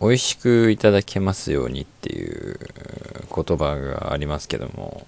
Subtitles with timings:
[0.00, 2.58] 美味しくいただけますようにっていう
[3.34, 5.06] 言葉がありますけども、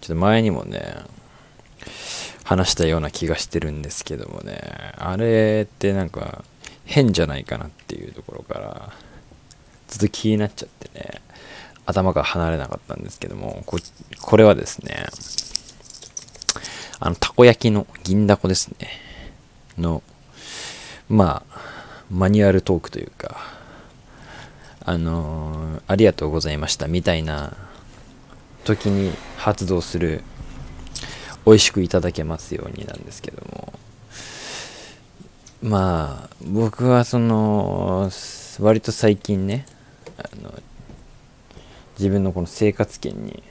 [0.00, 0.96] ちょっと前にもね、
[2.44, 4.60] 話したような気がしてるんですけどもね、
[4.96, 6.44] あれってなんか
[6.84, 8.92] 変じゃないかなっていうところから、
[9.88, 11.22] ずっと気になっちゃってね、
[11.86, 13.78] 頭が離れなかったんですけども、こ
[14.20, 15.06] これはですね、
[16.98, 18.88] あの、たこ焼きの銀だこですね。
[19.78, 20.02] の、
[21.08, 21.60] まあ、
[22.10, 23.59] マニュアルトークというか、
[24.90, 27.56] あのー、ありがとうございましたみたいな
[28.64, 30.24] 時に発動する
[31.46, 33.72] 美味しくいただけますようになんですけども。
[35.62, 38.10] まあ僕はその
[38.58, 39.64] 割と最近ね
[40.16, 40.54] あの
[41.96, 43.44] 自分のこの生活圏に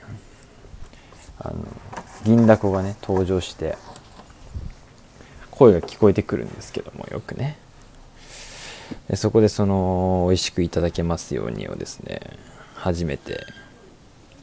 [1.38, 1.64] あの
[2.24, 3.78] 銀だこがね登場して
[5.50, 7.56] 声が聞こえてくるんですけどもよくね。
[9.14, 12.20] そこでその美味しくいただけますようにをですね
[12.74, 13.46] 初めて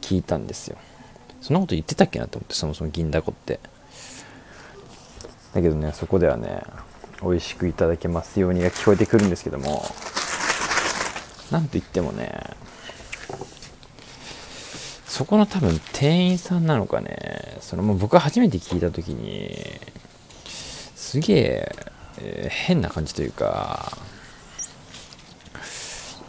[0.00, 0.76] 聞いたんですよ。
[1.40, 3.60] そんなこと言ってたっけなと思ってそもそも銀だこって。
[5.54, 6.62] だけどねそこではね
[7.22, 9.84] 美味しくいただけますようにが聞こえてくるんですけども
[11.50, 12.40] なんと言ってもね
[15.06, 19.50] そこの多分店員さんなのかねそのもう僕が初めて聞いた時に
[20.94, 21.72] すげえ
[22.20, 23.96] えー、変な感じというか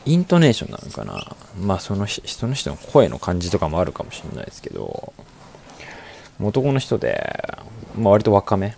[0.06, 1.36] イントネーションなのかな？
[1.60, 5.14] まあその人の人の声の感じとかもあるかもしれないですけど
[6.42, 7.54] 男の人で、
[7.98, 8.76] まあ、割と若め？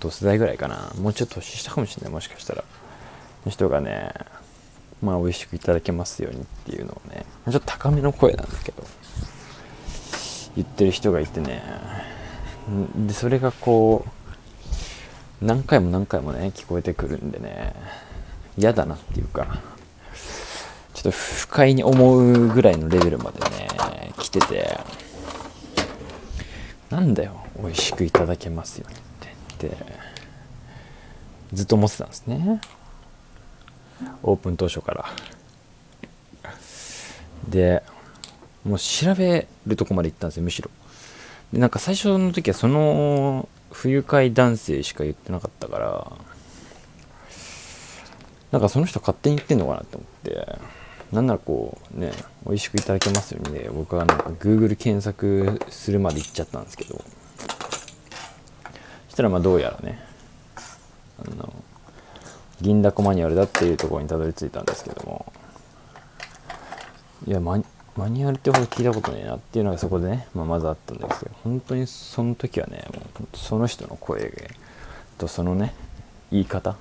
[0.00, 0.92] 同世代ぐらいかな？
[0.98, 2.64] もうちょっと年下かもしれないもしかしたら。
[3.44, 4.10] の人がね
[5.02, 8.82] まあ美味しくいただけますようにっていうのをねちょっと高めの声なんだけど
[10.56, 11.62] 言ってる人がいてね。
[13.06, 14.04] でそれがこ
[15.42, 17.74] う何回も何回もね聞こえてくるんでね
[18.58, 19.75] 嫌だなっていうか。
[21.06, 23.68] ょっと不快に思うぐらいのレベルまでね、
[24.18, 24.78] 来てて、
[26.90, 28.94] なんだよ、美味しくいただけますよっ
[29.58, 29.76] てって、
[31.52, 32.60] ずっと思ってたんですね。
[34.22, 35.04] オープン当初から。
[37.48, 37.82] で、
[38.64, 40.70] もう調べるとこまで行ったんですよ、むしろ。
[41.52, 46.12] で、なんか最初の時はその不愉快男性しか言ってなかったから、
[48.50, 50.58] なんかその人勝手に言ってんのかなって思って、
[51.12, 52.12] なんならこうね
[52.44, 57.02] 美味しくいただけますようにね僕はなんか Google 検索するまで行っちゃったんですけど。
[59.08, 59.98] そしたらまあどうやらね
[61.18, 61.52] あの
[62.60, 65.32] 銀だこマニュアルだっていうところにたどり着いたんですけども。
[67.26, 74.50] いやマニュアルってほど聞いたことねえなっていうのがそこでね、まあ、まずあったんですけど本当にその時はねもうその人の声
[75.16, 75.74] とそのね
[76.30, 76.76] 言い方。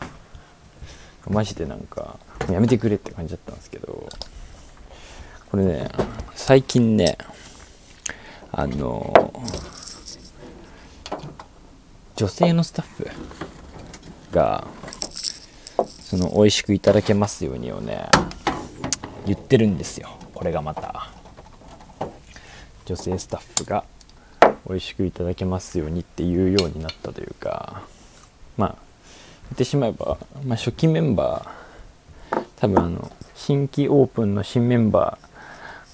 [1.30, 2.20] マジでなんか
[2.50, 4.10] やめてくれって感じだったんですけど
[5.52, 5.90] これね
[6.36, 7.18] 最近ね
[8.52, 9.34] あの
[12.16, 13.10] 女性のスタッフ
[14.32, 14.68] が
[15.78, 18.06] その美味しくいただけますようにをね
[19.26, 20.10] 言ってるんですよ。
[20.36, 21.10] これがまた。
[22.86, 23.84] 女性スタッフが
[24.68, 27.82] 美味しくいただけますようにっていうようになったというか
[28.58, 28.76] まあ
[29.50, 31.65] 言ってしまえば、まあ、初期メンバー
[32.58, 35.18] 多分あの新規オープンの新メンバ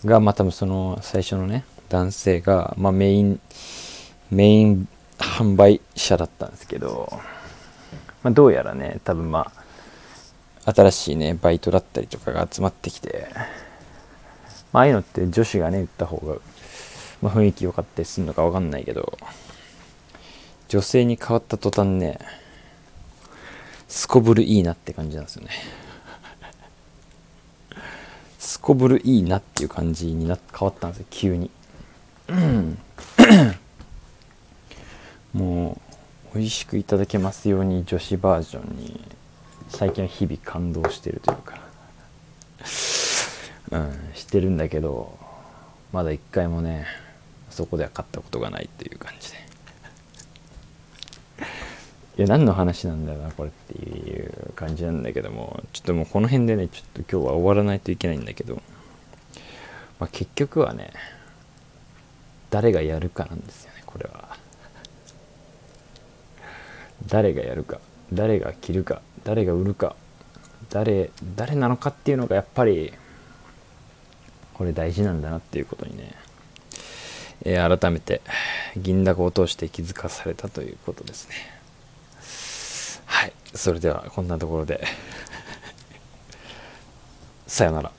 [0.03, 3.39] ーがまあ多分その最初のね男性が、まあ、メイン
[4.29, 7.09] メイン販売者だったんですけど、
[8.23, 9.51] まあ、どうやらね多分ま
[10.65, 13.27] あ新しいねバイトだったりとかが集まってきて、
[14.71, 16.35] まああいうのって女子がね売った方が、
[17.21, 19.17] まあ、雰囲気良かったりするのか分かんないけど
[20.69, 22.19] 女性に変わった途端ね
[23.87, 25.49] すこぶるいいなって感じなんですよね。
[28.41, 31.51] すこぶるいいなっていう感じにな変わったんですよ、急に。
[35.31, 35.79] も
[36.33, 38.99] う、美味しくいただけますように女子バージョンに、
[39.69, 41.61] 最近は日々感動してるというか、
[43.69, 45.19] うん、してるんだけど、
[45.93, 46.87] まだ一回もね、
[47.51, 49.50] そこでは買ったことがないっていう感じで。
[52.17, 58.55] いや何の話なんだよなこれっていう感じなんだけどもちょっともうこの辺でねちょっと今日は終わらないといけないんだけど、
[59.99, 60.91] まあ、結局はね
[62.49, 64.37] 誰がやるかなんですよねこれは。
[67.07, 67.79] 誰がやるか
[68.13, 69.95] 誰が着るか誰が売るか
[70.69, 72.93] 誰誰なのかっていうのがやっぱり
[74.53, 76.13] これ大事なんだなっていうことにね、
[77.43, 78.21] えー、改めて
[78.77, 81.60] 銀だこを通して気づかされたということですね。
[83.53, 84.83] それではこんなところで。
[87.47, 87.91] さよなら。